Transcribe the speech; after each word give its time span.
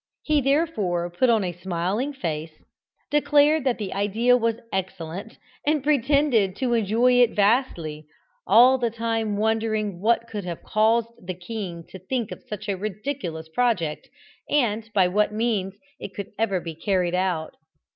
He 0.23 0.41
therefore 0.41 1.11
put 1.11 1.29
on 1.29 1.43
a 1.43 1.51
smiling 1.51 2.11
face, 2.11 2.63
declared 3.11 3.65
that 3.65 3.77
the 3.77 3.93
idea 3.93 4.35
was 4.35 4.55
excellent, 4.73 5.37
and 5.63 5.83
pretended 5.83 6.55
to 6.55 6.73
enjoy 6.73 7.21
it 7.21 7.35
vastly, 7.35 8.07
all 8.47 8.79
the 8.79 8.89
time 8.89 9.37
wondering 9.37 9.99
what 10.01 10.27
could 10.27 10.43
have 10.43 10.63
caused 10.63 11.09
the 11.27 11.35
king 11.35 11.83
to 11.89 11.99
think 11.99 12.31
of 12.31 12.41
such 12.49 12.67
a 12.67 12.73
ridiculous 12.75 13.47
project, 13.47 14.09
and 14.49 14.89
by 14.95 15.07
what 15.07 15.31
means 15.31 15.75
it 15.99 16.15
could 16.15 16.31
ever 16.39 16.59
be 16.59 16.73
carried 16.73 17.13
out. 17.13 17.53